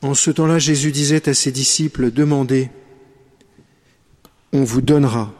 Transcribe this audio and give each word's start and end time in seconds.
En 0.00 0.14
ce 0.14 0.30
temps-là, 0.30 0.58
Jésus 0.58 0.92
disait 0.92 1.28
à 1.28 1.34
ses 1.34 1.50
disciples, 1.50 2.12
Demandez, 2.12 2.70
on 4.52 4.62
vous 4.62 4.80
donnera. 4.80 5.32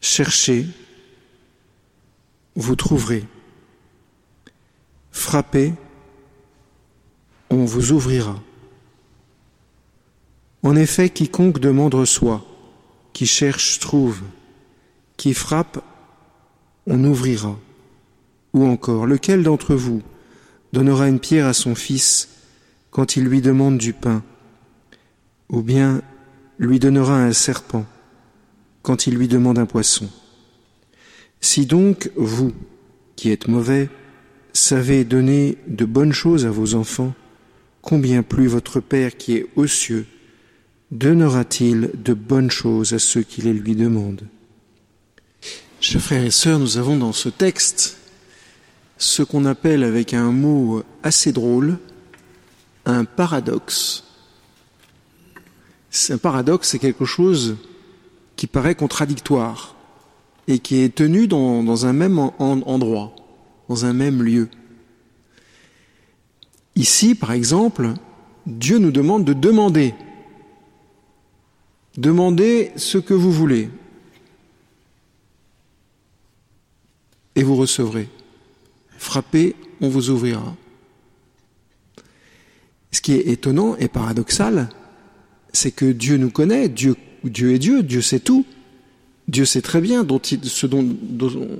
Cherchez, 0.00 0.66
vous 2.54 2.76
trouverez. 2.76 3.24
Frappez, 5.10 5.74
on 7.50 7.64
vous 7.64 7.92
ouvrira. 7.92 8.40
En 10.62 10.76
effet, 10.76 11.10
quiconque 11.10 11.58
demande 11.58 11.94
reçoit, 11.94 12.44
qui 13.12 13.26
cherche 13.26 13.80
trouve, 13.80 14.22
qui 15.16 15.34
frappe, 15.34 15.82
on 16.86 17.02
ouvrira. 17.04 17.58
Ou 18.52 18.64
encore, 18.64 19.06
lequel 19.06 19.42
d'entre 19.42 19.74
vous 19.74 20.02
donnera 20.72 21.08
une 21.08 21.20
pierre 21.20 21.46
à 21.46 21.52
son 21.52 21.74
fils 21.74 22.35
quand 22.96 23.16
il 23.16 23.24
lui 23.24 23.42
demande 23.42 23.76
du 23.76 23.92
pain, 23.92 24.22
ou 25.50 25.60
bien 25.60 26.00
lui 26.58 26.78
donnera 26.78 27.22
un 27.22 27.34
serpent 27.34 27.84
quand 28.80 29.06
il 29.06 29.16
lui 29.16 29.28
demande 29.28 29.58
un 29.58 29.66
poisson. 29.66 30.08
Si 31.42 31.66
donc 31.66 32.10
vous, 32.16 32.54
qui 33.14 33.30
êtes 33.30 33.48
mauvais, 33.48 33.90
savez 34.54 35.04
donner 35.04 35.58
de 35.66 35.84
bonnes 35.84 36.14
choses 36.14 36.46
à 36.46 36.50
vos 36.50 36.74
enfants, 36.74 37.12
combien 37.82 38.22
plus 38.22 38.46
votre 38.46 38.80
Père 38.80 39.18
qui 39.18 39.36
est 39.36 39.46
aux 39.56 39.66
cieux 39.66 40.06
donnera-t-il 40.90 41.90
de 42.02 42.14
bonnes 42.14 42.50
choses 42.50 42.94
à 42.94 42.98
ceux 42.98 43.22
qui 43.22 43.42
les 43.42 43.52
lui 43.52 43.76
demandent? 43.76 44.26
Chers 45.82 46.00
frères 46.00 46.24
et 46.24 46.30
sœurs, 46.30 46.58
nous 46.58 46.78
avons 46.78 46.96
dans 46.96 47.12
ce 47.12 47.28
texte 47.28 47.98
ce 48.96 49.22
qu'on 49.22 49.44
appelle 49.44 49.84
avec 49.84 50.14
un 50.14 50.32
mot 50.32 50.82
assez 51.02 51.32
drôle 51.32 51.76
un 52.86 53.04
paradoxe. 53.04 54.04
Un 56.08 56.18
paradoxe, 56.18 56.70
c'est 56.70 56.78
quelque 56.78 57.04
chose 57.04 57.56
qui 58.36 58.46
paraît 58.46 58.74
contradictoire 58.74 59.74
et 60.46 60.58
qui 60.60 60.78
est 60.78 60.94
tenu 60.94 61.26
dans, 61.26 61.86
un 61.86 61.92
même 61.92 62.18
endroit, 62.38 63.14
dans 63.68 63.84
un 63.84 63.92
même 63.92 64.22
lieu. 64.22 64.48
Ici, 66.76 67.14
par 67.14 67.32
exemple, 67.32 67.94
Dieu 68.46 68.78
nous 68.78 68.92
demande 68.92 69.24
de 69.24 69.32
demander. 69.32 69.94
Demandez 71.96 72.72
ce 72.76 72.98
que 72.98 73.14
vous 73.14 73.32
voulez. 73.32 73.70
Et 77.34 77.42
vous 77.42 77.56
recevrez. 77.56 78.08
Frappez, 78.98 79.56
on 79.80 79.88
vous 79.88 80.10
ouvrira. 80.10 80.54
Ce 82.96 83.02
qui 83.02 83.12
est 83.12 83.28
étonnant 83.28 83.76
et 83.76 83.88
paradoxal, 83.88 84.70
c'est 85.52 85.70
que 85.70 85.84
Dieu 85.84 86.16
nous 86.16 86.30
connaît, 86.30 86.70
Dieu, 86.70 86.96
Dieu 87.24 87.52
est 87.52 87.58
Dieu, 87.58 87.82
Dieu 87.82 88.00
sait 88.00 88.20
tout. 88.20 88.46
Dieu 89.28 89.44
sait 89.44 89.60
très 89.60 89.82
bien 89.82 90.06
ce, 90.44 90.66
dont, 90.66 90.96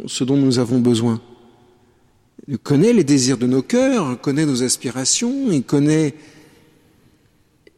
ce 0.06 0.24
dont 0.24 0.38
nous 0.38 0.58
avons 0.58 0.80
besoin. 0.80 1.20
Il 2.48 2.56
connaît 2.56 2.94
les 2.94 3.04
désirs 3.04 3.36
de 3.36 3.46
nos 3.46 3.60
cœurs, 3.60 4.12
il 4.12 4.16
connaît 4.16 4.46
nos 4.46 4.62
aspirations, 4.62 5.52
il 5.52 5.62
connaît, 5.62 6.14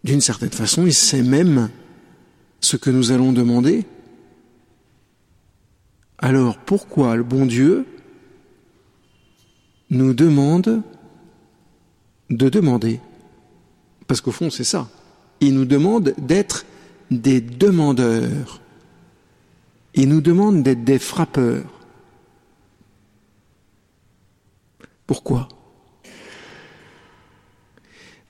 d'une 0.05 0.21
certaine 0.21 0.53
façon, 0.53 0.87
il 0.87 0.95
sait 0.95 1.25
même 1.25 1.69
ce 2.61 2.77
que 2.77 2.91
nous 2.91 3.11
allons 3.11 3.33
demander. 3.33 3.87
Alors 6.19 6.59
pourquoi 6.59 7.17
le 7.17 7.25
bon 7.25 7.45
Dieu 7.45 7.87
nous 9.91 10.15
demande 10.15 10.81
de 12.31 12.49
demander 12.49 13.01
Parce 14.09 14.21
qu'au 14.23 14.33
fond, 14.33 14.51
c'est 14.51 14.65
ça. 14.65 14.89
Il 15.41 15.55
nous 15.55 15.67
demande 15.67 16.15
d'être 16.19 16.65
des 17.13 17.41
demandeurs. 17.41 18.61
Il 19.95 20.09
nous 20.09 20.23
demande 20.23 20.63
d'être 20.65 20.83
des 20.83 20.99
frappeurs. 20.99 21.71
Pourquoi? 25.07 25.49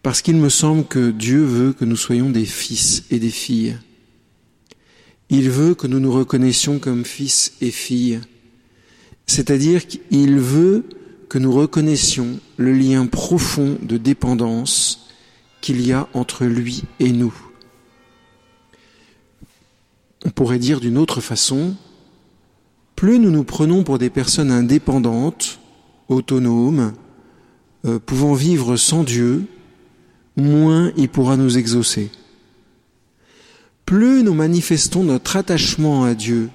Parce 0.03 0.21
qu'il 0.21 0.37
me 0.37 0.49
semble 0.49 0.84
que 0.84 1.11
Dieu 1.11 1.43
veut 1.43 1.72
que 1.72 1.84
nous 1.84 1.97
soyons 1.97 2.31
des 2.31 2.44
fils 2.44 3.05
et 3.11 3.19
des 3.19 3.31
filles. 3.31 3.78
Il 5.31 5.50
veut 5.50 5.75
que 5.75 5.87
nous 5.87 6.00
nous 6.00 6.12
reconnaissions 6.12 6.78
comme 6.78 7.05
fils 7.05 7.53
et 7.61 7.71
filles. 7.71 8.21
C'est-à-dire 9.27 9.87
qu'il 9.87 10.38
veut 10.38 10.84
que 11.28 11.38
nous 11.38 11.53
reconnaissions 11.53 12.41
le 12.56 12.72
lien 12.72 13.06
profond 13.06 13.77
de 13.83 13.97
dépendance 13.99 15.07
qu'il 15.69 15.87
y 15.87 15.93
a 15.93 16.09
entre 16.15 16.47
lui 16.47 16.84
et 16.99 17.12
nous. 17.12 17.34
On 20.25 20.31
pourrait 20.31 20.59
dire 20.59 20.81
d'une 20.81 20.97
autre 20.97 21.21
façon, 21.21 21.77
plus 22.97 23.19
nous 23.19 23.31
nous 23.31 23.45
prenons 23.45 23.84
pour 23.84 23.99
des 23.99 24.09
personnes 24.09 24.51
indépendantes, 24.51 25.61
autonomes, 26.09 26.95
euh, 27.84 27.99
pouvant 27.99 28.33
vivre 28.33 28.77
sans 28.77 29.05
Dieu, 29.05 29.45
moins 30.39 30.91
il 30.97 31.11
pourra 31.11 31.37
nous 31.37 31.59
exaucer. 31.59 32.11
Plus 33.85 34.23
nous 34.23 34.33
manifestons 34.33 35.05
notre 35.05 35.37
attachement 35.37 36.05
à 36.05 36.15
Dieu, 36.15 36.49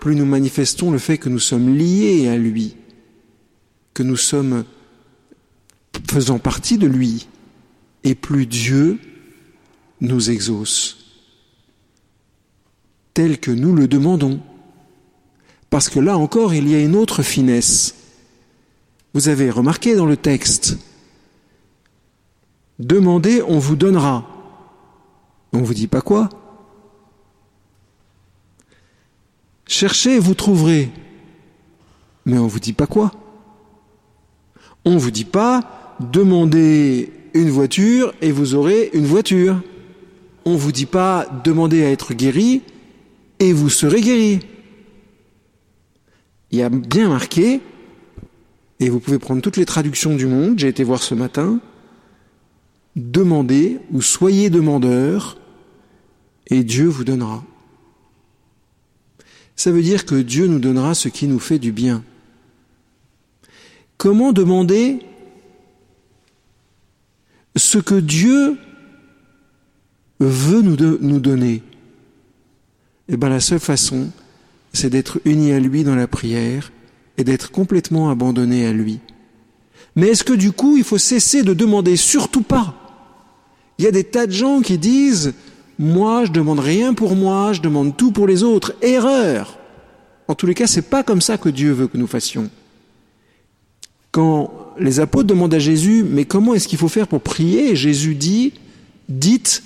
plus 0.00 0.16
nous 0.16 0.24
manifestons 0.24 0.90
le 0.90 0.98
fait 0.98 1.18
que 1.18 1.28
nous 1.28 1.38
sommes 1.38 1.76
liés 1.76 2.26
à 2.26 2.38
lui, 2.38 2.74
que 3.92 4.02
nous 4.02 4.16
sommes 4.16 4.64
faisant 6.10 6.38
partie 6.38 6.78
de 6.78 6.86
lui, 6.86 7.28
et 8.04 8.14
plus 8.14 8.46
Dieu 8.46 8.98
nous 10.00 10.30
exauce, 10.30 11.22
tel 13.14 13.38
que 13.38 13.50
nous 13.50 13.74
le 13.74 13.88
demandons. 13.88 14.40
Parce 15.70 15.88
que 15.88 16.00
là 16.00 16.16
encore, 16.16 16.54
il 16.54 16.68
y 16.68 16.74
a 16.74 16.80
une 16.80 16.96
autre 16.96 17.22
finesse. 17.22 17.94
Vous 19.14 19.28
avez 19.28 19.50
remarqué 19.50 19.96
dans 19.96 20.06
le 20.06 20.16
texte, 20.16 20.78
demandez, 22.78 23.42
on 23.42 23.58
vous 23.58 23.76
donnera. 23.76 24.26
On 25.52 25.58
ne 25.58 25.64
vous 25.64 25.74
dit 25.74 25.88
pas 25.88 26.02
quoi 26.02 26.28
Cherchez, 29.66 30.18
vous 30.18 30.34
trouverez. 30.34 30.90
Mais 32.24 32.38
on 32.38 32.44
ne 32.44 32.48
vous 32.48 32.60
dit 32.60 32.72
pas 32.72 32.86
quoi 32.86 33.12
On 34.84 34.92
ne 34.92 34.98
vous 34.98 35.10
dit 35.10 35.24
pas 35.24 35.96
demandez 36.00 37.12
une 37.40 37.50
voiture 37.50 38.12
et 38.20 38.32
vous 38.32 38.54
aurez 38.54 38.90
une 38.92 39.06
voiture. 39.06 39.60
On 40.44 40.52
ne 40.52 40.58
vous 40.58 40.72
dit 40.72 40.86
pas 40.86 41.26
demandez 41.44 41.84
à 41.84 41.90
être 41.90 42.14
guéri 42.14 42.62
et 43.38 43.52
vous 43.52 43.70
serez 43.70 44.00
guéri. 44.00 44.40
Il 46.50 46.58
y 46.58 46.62
a 46.62 46.70
bien 46.70 47.08
marqué, 47.08 47.60
et 48.80 48.88
vous 48.88 49.00
pouvez 49.00 49.18
prendre 49.18 49.42
toutes 49.42 49.56
les 49.56 49.66
traductions 49.66 50.14
du 50.14 50.26
monde, 50.26 50.58
j'ai 50.58 50.68
été 50.68 50.84
voir 50.84 51.02
ce 51.02 51.14
matin, 51.14 51.60
demandez 52.96 53.78
ou 53.92 54.02
soyez 54.02 54.50
demandeurs 54.50 55.36
et 56.46 56.64
Dieu 56.64 56.86
vous 56.86 57.04
donnera. 57.04 57.44
Ça 59.56 59.72
veut 59.72 59.82
dire 59.82 60.06
que 60.06 60.14
Dieu 60.14 60.46
nous 60.46 60.60
donnera 60.60 60.94
ce 60.94 61.08
qui 61.08 61.26
nous 61.26 61.40
fait 61.40 61.58
du 61.58 61.72
bien. 61.72 62.04
Comment 63.96 64.32
demander 64.32 65.00
ce 67.58 67.78
que 67.78 67.94
Dieu 67.94 68.56
veut 70.20 70.62
nous, 70.62 71.20
donner 71.20 71.62
Eh 73.08 73.16
bien 73.16 73.28
la 73.28 73.40
seule 73.40 73.60
façon, 73.60 74.10
c'est 74.72 74.90
d'être 74.90 75.20
unis 75.24 75.52
à 75.52 75.60
lui 75.60 75.84
dans 75.84 75.94
la 75.94 76.06
prière 76.06 76.72
et 77.16 77.24
d'être 77.24 77.50
complètement 77.50 78.10
abandonné 78.10 78.66
à 78.66 78.72
lui. 78.72 79.00
Mais 79.96 80.08
est-ce 80.08 80.24
que 80.24 80.32
du 80.32 80.52
coup, 80.52 80.76
il 80.76 80.84
faut 80.84 80.98
cesser 80.98 81.42
de 81.42 81.54
demander? 81.54 81.96
Surtout 81.96 82.42
pas. 82.42 82.74
Il 83.78 83.84
y 83.84 83.88
a 83.88 83.92
des 83.92 84.04
tas 84.04 84.26
de 84.26 84.32
gens 84.32 84.60
qui 84.60 84.78
disent 84.78 85.34
moi, 85.78 86.24
je 86.24 86.32
demande 86.32 86.58
rien 86.58 86.92
pour 86.92 87.14
moi, 87.14 87.52
je 87.52 87.60
demande 87.60 87.96
tout 87.96 88.10
pour 88.10 88.26
les 88.26 88.42
autres. 88.42 88.74
Erreur. 88.82 89.58
En 90.26 90.34
tous 90.34 90.46
les 90.46 90.54
cas, 90.54 90.66
c'est 90.66 90.82
pas 90.82 91.04
comme 91.04 91.20
ça 91.20 91.38
que 91.38 91.48
Dieu 91.48 91.72
veut 91.72 91.86
que 91.86 91.96
nous 91.96 92.08
fassions. 92.08 92.50
Quand 94.18 94.74
les 94.80 94.98
apôtres 94.98 95.28
demandent 95.28 95.54
à 95.54 95.60
Jésus, 95.60 96.02
mais 96.02 96.24
comment 96.24 96.52
est-ce 96.52 96.66
qu'il 96.66 96.76
faut 96.76 96.88
faire 96.88 97.06
pour 97.06 97.20
prier? 97.20 97.76
Jésus 97.76 98.16
dit, 98.16 98.52
dites, 99.08 99.62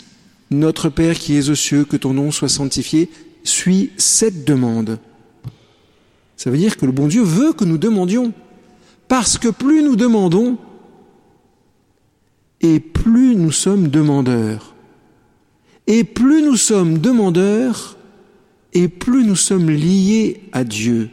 notre 0.51 0.91
Père 0.91 1.19
qui 1.19 1.39
es 1.39 1.49
aux 1.49 1.55
cieux, 1.55 1.87
que 1.87 1.97
ton 1.97 2.13
nom 2.13 2.31
soit 2.31 2.51
sanctifié, 2.51 3.09
suis 3.45 3.93
cette 3.97 4.45
demande. 4.45 4.99
Ça 6.37 6.51
veut 6.51 6.59
dire 6.59 6.77
que 6.77 6.85
le 6.85 6.93
bon 6.93 7.09
Dieu 7.09 7.23
veut 7.23 7.55
que 7.55 7.65
nous 7.65 7.79
demandions. 7.79 8.35
Parce 9.09 9.39
que 9.39 9.49
plus 9.49 9.83
nous 9.83 9.97
demandons, 9.97 10.59
et 12.61 12.79
plus 12.79 13.35
nous 13.37 13.53
sommes 13.53 13.89
demandeurs. 13.89 14.75
Et 15.87 16.05
plus 16.05 16.43
nous 16.43 16.57
sommes 16.57 16.99
demandeurs, 16.99 17.97
et 18.75 18.89
plus 18.89 19.25
nous 19.25 19.35
sommes 19.35 19.71
liés 19.71 20.43
à 20.53 20.63
Dieu. 20.63 21.09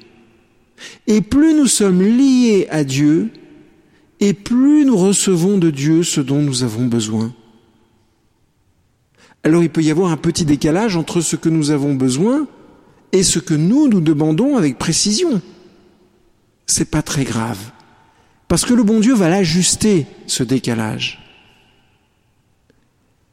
Et 1.08 1.22
plus 1.22 1.54
nous 1.54 1.68
sommes 1.68 2.02
liés 2.02 2.68
à 2.70 2.84
Dieu, 2.84 3.30
et 4.20 4.34
plus 4.34 4.86
nous 4.86 4.98
recevons 4.98 5.58
de 5.58 5.70
Dieu 5.70 6.04
ce 6.04 6.22
dont 6.22 6.42
nous 6.42 6.64
avons 6.64 6.86
besoin. 6.86 7.34
Alors 9.44 9.64
il 9.64 9.70
peut 9.70 9.82
y 9.82 9.92
avoir 9.92 10.12
un 10.12 10.18
petit 10.18 10.46
décalage 10.46 10.98
entre 10.98 11.22
ce 11.22 11.36
que 11.36 11.50
nous 11.50 11.72
avons 11.72 11.96
besoin 11.96 12.48
et 13.12 13.24
ce 13.24 13.40
que 13.40 13.54
nous 13.54 13.88
nous 13.88 14.02
demandons 14.02 14.58
avec 14.58 14.78
précision. 14.78 15.42
C'est 16.66 16.92
pas 16.92 17.02
très 17.02 17.24
grave. 17.24 17.72
Parce 18.48 18.66
que 18.66 18.74
le 18.74 18.84
bon 18.84 19.00
Dieu 19.00 19.14
va 19.14 19.30
l'ajuster, 19.30 20.06
ce 20.28 20.44
décalage. 20.44 21.20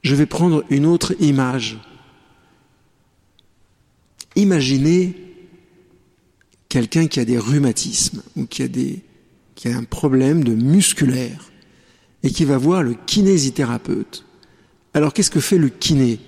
Je 0.03 0.15
vais 0.15 0.27
prendre 0.27 0.63
une 0.71 0.87
autre 0.87 1.15
image. 1.21 1.79
Imaginez 4.37 5.26
quelqu'un 6.77 7.07
qui 7.07 7.21
a 7.21 7.25
des 7.25 7.39
rhumatismes 7.39 8.23
ou 8.37 8.45
qui 8.45 8.63
a, 8.63 9.75
un 9.79 9.85
problème 9.85 10.45
de 10.45 10.55
musculaire 10.55 11.51
et 12.23 12.29
qui 12.29 12.45
va 12.45 12.59
voir 12.59 12.83
le 12.83 12.93
kinésithérapeute. 12.93 14.27
Alors 14.93 15.15
qu'est-ce 15.15 15.31
que 15.31 15.41
fait 15.41 15.57
le 15.57 15.71
kiné? 15.71 16.21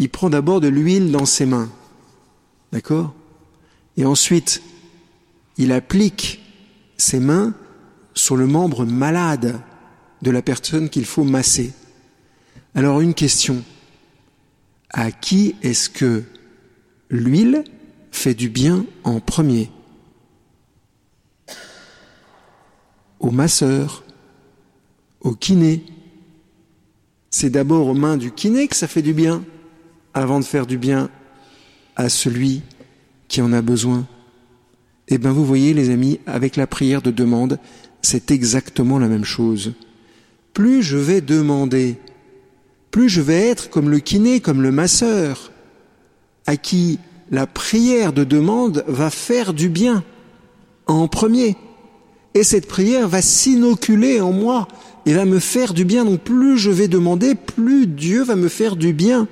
Il 0.00 0.08
prend 0.08 0.28
d'abord 0.28 0.60
de 0.60 0.66
l'huile 0.66 1.12
dans 1.12 1.24
ses 1.24 1.46
mains. 1.46 1.70
D'accord? 2.72 3.14
Et 3.96 4.04
ensuite, 4.04 4.60
il 5.56 5.70
applique 5.70 6.40
ses 6.96 7.20
mains 7.20 7.54
sur 8.12 8.36
le 8.36 8.48
membre 8.48 8.84
malade 8.84 9.60
de 10.20 10.30
la 10.32 10.42
personne 10.42 10.88
qu'il 10.88 11.04
faut 11.04 11.22
masser. 11.22 11.72
Alors 12.74 13.00
une 13.00 13.14
question. 13.14 13.62
À 14.90 15.12
qui 15.12 15.54
est-ce 15.62 15.88
que 15.88 16.24
l'huile 17.08 17.62
fait 18.10 18.34
du 18.34 18.48
bien 18.48 18.84
en 19.04 19.20
premier? 19.20 19.70
Au 23.20 23.30
masseur, 23.30 24.04
au 25.20 25.32
kiné, 25.32 25.84
c'est 27.30 27.50
d'abord 27.50 27.88
aux 27.88 27.94
mains 27.94 28.16
du 28.16 28.30
kiné 28.30 28.68
que 28.68 28.76
ça 28.76 28.86
fait 28.86 29.02
du 29.02 29.12
bien, 29.12 29.44
avant 30.14 30.40
de 30.40 30.44
faire 30.44 30.66
du 30.66 30.78
bien 30.78 31.10
à 31.96 32.08
celui 32.08 32.62
qui 33.28 33.42
en 33.42 33.52
a 33.52 33.62
besoin. 33.62 34.06
Eh 35.08 35.18
bien, 35.18 35.32
vous 35.32 35.44
voyez, 35.44 35.74
les 35.74 35.90
amis, 35.90 36.20
avec 36.26 36.56
la 36.56 36.66
prière 36.66 37.02
de 37.02 37.10
demande, 37.10 37.58
c'est 38.02 38.30
exactement 38.30 38.98
la 38.98 39.08
même 39.08 39.24
chose. 39.24 39.74
Plus 40.52 40.82
je 40.82 40.96
vais 40.96 41.20
demander, 41.20 41.98
plus 42.90 43.08
je 43.08 43.20
vais 43.20 43.48
être 43.48 43.68
comme 43.68 43.90
le 43.90 43.98
kiné, 43.98 44.40
comme 44.40 44.62
le 44.62 44.72
masseur, 44.72 45.52
à 46.46 46.56
qui 46.56 46.98
la 47.30 47.46
prière 47.46 48.12
de 48.12 48.24
demande 48.24 48.84
va 48.86 49.10
faire 49.10 49.52
du 49.52 49.68
bien 49.68 50.04
en 50.86 51.08
premier. 51.08 51.56
Et 52.36 52.44
cette 52.44 52.68
prière 52.68 53.08
va 53.08 53.22
s'inoculer 53.22 54.20
en 54.20 54.30
moi 54.30 54.68
et 55.06 55.14
va 55.14 55.24
me 55.24 55.38
faire 55.38 55.72
du 55.72 55.86
bien. 55.86 56.04
Donc 56.04 56.20
plus 56.20 56.58
je 56.58 56.70
vais 56.70 56.86
demander, 56.86 57.34
plus 57.34 57.86
Dieu 57.86 58.22
va 58.24 58.36
me 58.36 58.48
faire 58.48 58.76
du 58.76 58.92
bien. 58.92 59.26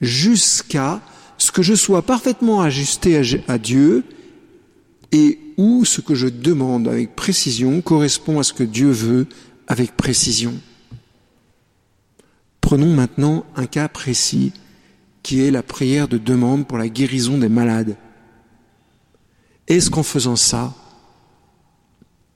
Jusqu'à 0.00 1.00
ce 1.38 1.52
que 1.52 1.62
je 1.62 1.74
sois 1.76 2.02
parfaitement 2.02 2.60
ajusté 2.60 3.22
à 3.46 3.58
Dieu 3.58 4.02
et 5.12 5.38
où 5.58 5.84
ce 5.84 6.00
que 6.00 6.16
je 6.16 6.26
demande 6.26 6.88
avec 6.88 7.14
précision 7.14 7.80
correspond 7.82 8.40
à 8.40 8.42
ce 8.42 8.52
que 8.52 8.64
Dieu 8.64 8.90
veut 8.90 9.28
avec 9.68 9.96
précision. 9.96 10.54
Prenons 12.60 12.92
maintenant 12.92 13.46
un 13.54 13.66
cas 13.66 13.86
précis 13.86 14.52
qui 15.22 15.40
est 15.40 15.52
la 15.52 15.62
prière 15.62 16.08
de 16.08 16.18
demande 16.18 16.66
pour 16.66 16.78
la 16.78 16.88
guérison 16.88 17.38
des 17.38 17.48
malades. 17.48 17.96
Est-ce 19.68 19.88
qu'en 19.88 20.02
faisant 20.02 20.34
ça, 20.34 20.74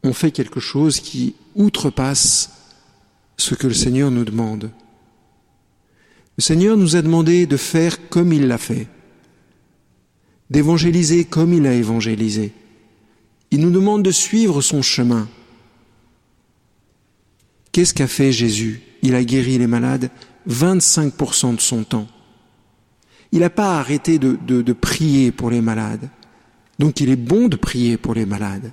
on 0.04 0.12
fait 0.12 0.30
quelque 0.30 0.60
chose 0.60 1.00
qui 1.00 1.34
outrepasse 1.56 2.50
ce 3.38 3.54
que 3.54 3.66
le 3.66 3.74
Seigneur 3.74 4.10
nous 4.10 4.24
demande. 4.24 4.70
Le 6.36 6.42
Seigneur 6.42 6.76
nous 6.76 6.94
a 6.94 7.02
demandé 7.02 7.46
de 7.46 7.56
faire 7.56 8.08
comme 8.10 8.32
il 8.32 8.46
l'a 8.46 8.58
fait, 8.58 8.86
d'évangéliser 10.50 11.24
comme 11.24 11.54
il 11.54 11.66
a 11.66 11.72
évangélisé. 11.72 12.52
Il 13.50 13.60
nous 13.60 13.70
demande 13.70 14.02
de 14.02 14.10
suivre 14.10 14.60
son 14.60 14.82
chemin. 14.82 15.26
Qu'est-ce 17.72 17.94
qu'a 17.94 18.06
fait 18.06 18.30
Jésus? 18.30 18.82
Il 19.02 19.14
a 19.14 19.24
guéri 19.24 19.58
les 19.58 19.66
malades 19.66 20.10
25% 20.48 21.56
de 21.56 21.60
son 21.60 21.82
temps. 21.82 22.08
Il 23.32 23.40
n'a 23.40 23.50
pas 23.50 23.78
arrêté 23.78 24.18
de, 24.18 24.36
de 24.36 24.72
prier 24.72 25.32
pour 25.32 25.50
les 25.50 25.62
malades. 25.62 26.10
Donc 26.78 27.00
il 27.00 27.08
est 27.08 27.16
bon 27.16 27.48
de 27.48 27.56
prier 27.56 27.96
pour 27.96 28.14
les 28.14 28.26
malades. 28.26 28.70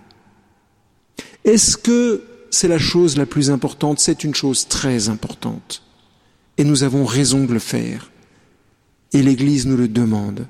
Est-ce 1.44 1.78
que 1.78 2.24
c'est 2.52 2.68
la 2.68 2.78
chose 2.78 3.18
la 3.18 3.26
plus 3.26 3.50
importante? 3.50 4.00
C'est 4.00 4.24
une 4.24 4.36
chose 4.36 4.68
très 4.68 5.10
importante. 5.10 5.82
Et 6.58 6.64
nous 6.64 6.84
avons 6.84 7.06
raison 7.06 7.46
de 7.46 7.54
le 7.54 7.60
faire. 7.60 8.12
Et 9.14 9.24
l'Église 9.24 9.66
nous 9.66 9.78
le 9.78 9.88
demande. 9.88 10.48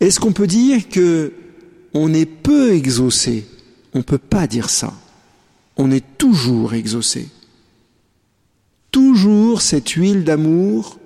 Est-ce 0.00 0.20
qu'on 0.20 0.32
peut 0.32 0.46
dire 0.46 0.88
que 0.88 1.32
on 1.94 2.12
est 2.12 2.26
peu 2.26 2.72
exaucé? 2.72 3.46
On 3.94 3.98
ne 3.98 4.02
peut 4.02 4.18
pas 4.18 4.46
dire 4.46 4.68
ça. 4.68 4.92
On 5.78 5.90
est 5.90 6.04
toujours 6.18 6.74
exaucé. 6.74 7.28
Toujours 8.90 9.62
cette 9.62 9.90
huile 9.90 10.24
d'amour 10.24 10.98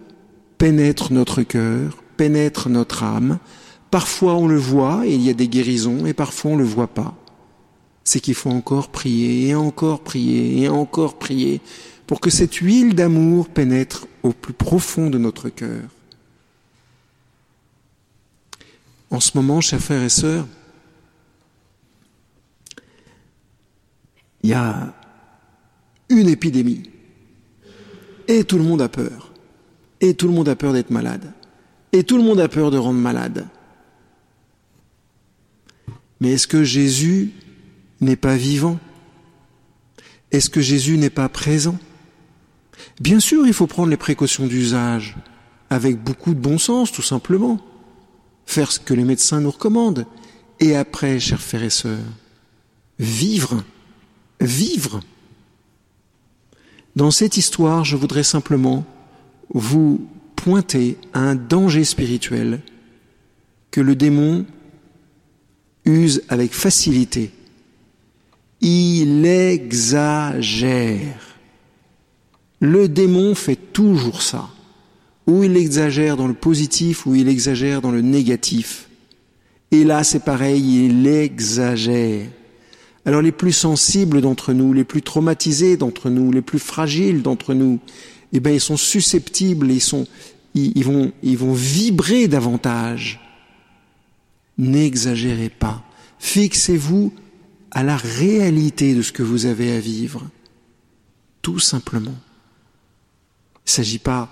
pénètre 0.59 1.13
notre 1.13 1.43
cœur, 1.43 2.03
pénètre 2.17 2.69
notre 2.69 3.03
âme. 3.05 3.39
Parfois 3.91 4.35
on 4.35 4.47
le 4.47 4.59
voit 4.59 5.03
il 5.07 5.23
y 5.23 5.31
a 5.31 5.35
des 5.35 5.49
guérisons 5.49 6.07
et 6.07 6.13
parfois 6.13 6.53
on 6.53 6.57
ne 6.57 6.63
le 6.63 6.69
voit 6.69 6.89
pas 6.89 7.15
c'est 8.05 8.21
qu'il 8.21 8.35
faut 8.35 8.51
encore 8.51 8.89
prier 8.89 9.49
et 9.49 9.55
encore 9.55 10.01
prier 10.01 10.63
et 10.63 10.69
encore 10.69 11.19
prier 11.19 11.61
pour 12.07 12.21
que 12.21 12.31
cette 12.31 12.55
huile 12.55 12.95
d'amour 12.95 13.49
pénètre 13.49 14.07
au 14.23 14.33
plus 14.33 14.53
profond 14.53 15.11
de 15.11 15.19
notre 15.19 15.49
cœur. 15.49 15.83
En 19.11 19.21
ce 19.21 19.37
moment, 19.37 19.61
chers 19.61 19.81
frères 19.81 20.03
et 20.03 20.09
sœurs, 20.09 20.47
il 24.43 24.51
y 24.51 24.55
a 24.55 24.95
une 26.09 26.29
épidémie 26.29 26.91
et 28.31 28.45
tout 28.45 28.59
le 28.59 28.65
monde 28.65 28.83
a 28.83 28.89
peur. 28.89 29.33
Et 30.01 30.15
tout 30.15 30.29
le 30.29 30.33
monde 30.33 30.49
a 30.49 30.57
peur 30.57 30.73
d'être 30.73 30.91
malade. 30.91 31.33
Et 31.93 32.05
tout 32.05 32.17
le 32.17 32.23
monde 32.23 32.41
a 32.41 32.49
peur 32.49 32.71
de 32.71 32.79
rendre 32.79 32.99
malade. 32.99 33.49
Mais 36.21 36.33
est-ce 36.33 36.47
que 36.47 36.63
Jésus 36.63 37.33
n'est 38.01 38.17
pas 38.17 38.37
vivant 38.37 38.79
Est-ce 40.33 40.51
que 40.51 40.61
Jésus 40.61 40.97
n'est 40.99 41.11
pas 41.11 41.29
présent? 41.29 41.79
Bien 43.01 43.21
sûr, 43.21 43.47
il 43.47 43.53
faut 43.53 43.67
prendre 43.67 43.91
les 43.91 43.97
précautions 43.97 44.47
d'usage, 44.47 45.17
avec 45.69 46.03
beaucoup 46.03 46.35
de 46.35 46.41
bon 46.41 46.59
sens, 46.59 46.93
tout 46.93 47.03
simplement. 47.03 47.61
Faire 48.47 48.73
ce 48.73 48.81
que 48.81 48.95
les 48.95 49.05
médecins 49.05 49.41
nous 49.41 49.51
recommandent. 49.51 50.07
Et 50.59 50.77
après, 50.77 51.21
chers 51.21 51.41
frères 51.41 51.63
et 51.63 51.71
sœurs, 51.71 51.99
vivre, 52.99 53.63
vivre. 54.41 55.01
Dans 56.97 57.11
cette 57.11 57.37
histoire, 57.37 57.85
je 57.85 57.97
voudrais 57.97 58.25
simplement 58.25 58.85
vous 59.55 60.07
pointer 60.37 60.97
à 61.13 61.21
un 61.21 61.35
danger 61.35 61.85
spirituel 61.85 62.61
que 63.71 63.81
le 63.81 63.95
démon 63.95 64.45
use 65.85 66.23
avec 66.29 66.53
facilité 66.53 67.33
il 68.61 69.25
exagère. 69.27 71.17
Le 72.61 72.89
démon 72.89 73.35
fait 73.35 73.57
toujours 73.57 74.23
ça. 74.23 74.49
Ou 75.27 75.45
il 75.45 75.57
exagère 75.57 76.17
dans 76.17 76.27
le 76.27 76.35
positif, 76.35 77.07
ou 77.07 77.15
il 77.15 77.29
exagère 77.29 77.81
dans 77.81 77.91
le 77.91 78.03
négatif. 78.03 78.89
Et 79.71 79.85
là, 79.85 80.05
c'est 80.05 80.25
pareil, 80.25 80.87
il 80.87 81.07
exagère. 81.07 82.27
Alors 83.07 83.23
les 83.23 83.33
plus 83.33 83.53
sensibles 83.53 84.21
d'entre 84.21 84.53
nous, 84.53 84.73
les 84.73 84.85
plus 84.85 85.03
traumatisés 85.03 85.77
d'entre 85.77 86.11
nous, 86.11 86.33
les 86.33 86.43
plus 86.43 86.59
fragiles 86.59 87.23
d'entre 87.23 87.55
nous, 87.55 87.79
eh 88.33 88.41
bien, 88.41 88.53
ils 88.53 88.61
sont 88.61 88.77
susceptibles, 88.77 89.71
ils, 89.71 89.81
sont, 89.81 90.07
ils, 90.55 90.85
vont, 90.85 91.13
ils 91.23 91.39
vont 91.39 91.53
vibrer 91.53 92.29
davantage. 92.29 93.21
N'exagérez 94.59 95.49
pas. 95.49 95.83
Fixez-vous 96.19 97.13
à 97.71 97.83
la 97.83 97.97
réalité 97.97 98.95
de 98.95 99.03
ce 99.03 99.13
que 99.13 99.23
vous 99.23 99.47
avez 99.47 99.77
à 99.77 99.81
vivre, 99.81 100.23
tout 101.43 101.59
simplement. 101.59 102.15
Il 103.67 103.69
ne 103.69 103.71
s'agit 103.71 103.99
pas 103.99 104.29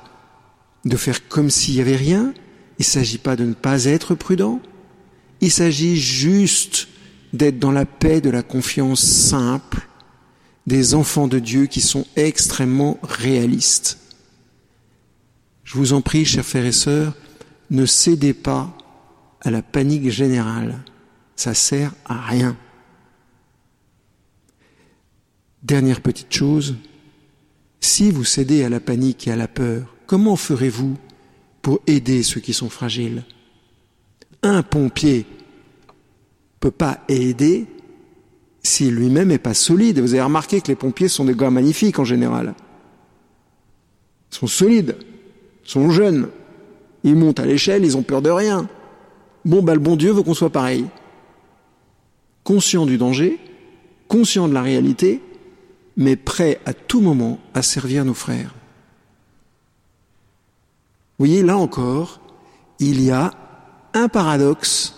de 0.84 0.96
faire 0.96 1.28
comme 1.28 1.50
s'il 1.50 1.74
n'y 1.74 1.80
avait 1.80 1.96
rien, 1.96 2.34
il 2.78 2.82
ne 2.82 2.84
s'agit 2.84 3.18
pas 3.18 3.36
de 3.36 3.44
ne 3.44 3.54
pas 3.54 3.84
être 3.84 4.14
prudent, 4.14 4.60
il 5.40 5.50
s'agit 5.50 5.96
juste 5.96 6.88
d'être 7.32 7.58
dans 7.58 7.72
la 7.72 7.84
paix 7.84 8.20
de 8.20 8.30
la 8.30 8.42
confiance 8.42 9.02
simple 9.02 9.86
des 10.66 10.94
enfants 10.94 11.28
de 11.28 11.38
Dieu 11.38 11.66
qui 11.66 11.80
sont 11.80 12.06
extrêmement 12.16 12.98
réalistes. 13.02 13.98
Je 15.64 15.74
vous 15.74 15.92
en 15.92 16.00
prie, 16.00 16.24
chers 16.24 16.44
frères 16.44 16.66
et 16.66 16.72
sœurs, 16.72 17.14
ne 17.70 17.86
cédez 17.86 18.34
pas 18.34 18.74
à 19.40 19.50
la 19.50 19.62
panique 19.62 20.10
générale. 20.10 20.82
Ça 21.36 21.54
sert 21.54 21.92
à 22.06 22.20
rien. 22.20 22.56
Dernière 25.62 26.00
petite 26.00 26.32
chose, 26.32 26.76
si 27.80 28.10
vous 28.10 28.24
cédez 28.24 28.62
à 28.62 28.68
la 28.68 28.80
panique 28.80 29.26
et 29.26 29.32
à 29.32 29.36
la 29.36 29.48
peur, 29.48 29.94
comment 30.06 30.36
ferez-vous 30.36 30.96
pour 31.62 31.80
aider 31.86 32.22
ceux 32.22 32.40
qui 32.40 32.52
sont 32.52 32.70
fragiles? 32.70 33.24
Un 34.42 34.62
pompier 34.62 35.26
peut 36.60 36.70
pas 36.70 37.00
aider 37.08 37.66
s'il 38.62 38.94
lui-même 38.94 39.28
n'est 39.28 39.38
pas 39.38 39.54
solide. 39.54 39.98
Vous 39.98 40.14
avez 40.14 40.22
remarqué 40.22 40.60
que 40.60 40.68
les 40.68 40.76
pompiers 40.76 41.08
sont 41.08 41.24
des 41.24 41.34
gars 41.34 41.50
magnifiques 41.50 41.98
en 41.98 42.04
général. 42.04 42.54
Ils 44.30 44.36
sont 44.36 44.46
solides, 44.46 44.96
ils 45.64 45.70
sont 45.70 45.90
jeunes, 45.90 46.28
ils 47.02 47.16
montent 47.16 47.40
à 47.40 47.46
l'échelle, 47.46 47.84
ils 47.84 47.96
ont 47.96 48.02
peur 48.02 48.22
de 48.22 48.30
rien. 48.30 48.68
Bon, 49.44 49.62
bah, 49.62 49.74
le 49.74 49.80
bon 49.80 49.96
Dieu 49.96 50.12
veut 50.12 50.22
qu'on 50.22 50.34
soit 50.34 50.50
pareil. 50.50 50.86
Conscient 52.44 52.86
du 52.86 52.96
danger, 52.96 53.38
conscient 54.06 54.46
de 54.46 54.54
la 54.54 54.62
réalité, 54.62 55.20
mais 55.98 56.14
prêt 56.14 56.60
à 56.64 56.72
tout 56.72 57.00
moment 57.00 57.40
à 57.54 57.62
servir 57.62 58.04
nos 58.04 58.14
frères. 58.14 58.54
Vous 61.18 61.26
voyez, 61.26 61.42
là 61.42 61.58
encore, 61.58 62.20
il 62.78 63.02
y 63.02 63.10
a 63.10 63.34
un 63.92 64.08
paradoxe. 64.08 64.94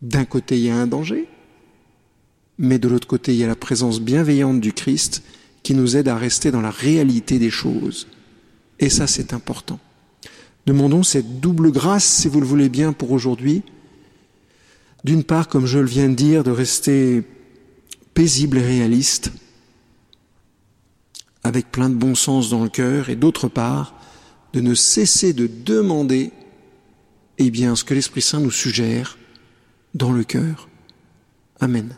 D'un 0.00 0.24
côté, 0.24 0.56
il 0.56 0.64
y 0.64 0.70
a 0.70 0.76
un 0.76 0.86
danger, 0.86 1.28
mais 2.58 2.78
de 2.78 2.88
l'autre 2.88 3.06
côté, 3.06 3.34
il 3.34 3.38
y 3.38 3.44
a 3.44 3.46
la 3.46 3.54
présence 3.54 4.00
bienveillante 4.00 4.60
du 4.60 4.72
Christ 4.72 5.22
qui 5.62 5.74
nous 5.74 5.96
aide 5.96 6.08
à 6.08 6.16
rester 6.16 6.50
dans 6.50 6.62
la 6.62 6.70
réalité 6.70 7.38
des 7.38 7.50
choses. 7.50 8.08
Et 8.78 8.88
ça, 8.88 9.06
c'est 9.06 9.34
important. 9.34 9.78
Demandons 10.64 11.02
cette 11.02 11.40
double 11.40 11.72
grâce, 11.72 12.04
si 12.04 12.28
vous 12.28 12.40
le 12.40 12.46
voulez 12.46 12.70
bien, 12.70 12.94
pour 12.94 13.12
aujourd'hui. 13.12 13.62
D'une 15.04 15.24
part, 15.24 15.48
comme 15.48 15.66
je 15.66 15.78
le 15.78 15.86
viens 15.86 16.08
de 16.08 16.14
dire, 16.14 16.42
de 16.42 16.50
rester 16.50 17.22
paisible 18.16 18.56
et 18.56 18.66
réaliste, 18.66 19.30
avec 21.44 21.70
plein 21.70 21.90
de 21.90 21.94
bon 21.94 22.14
sens 22.14 22.48
dans 22.48 22.62
le 22.62 22.70
cœur, 22.70 23.10
et 23.10 23.14
d'autre 23.14 23.46
part, 23.46 23.94
de 24.54 24.62
ne 24.62 24.74
cesser 24.74 25.34
de 25.34 25.46
demander 25.46 26.32
eh 27.36 27.50
bien, 27.50 27.76
ce 27.76 27.84
que 27.84 27.92
l'Esprit 27.92 28.22
Saint 28.22 28.40
nous 28.40 28.50
suggère 28.50 29.18
dans 29.92 30.12
le 30.12 30.24
cœur. 30.24 30.70
Amen. 31.60 31.94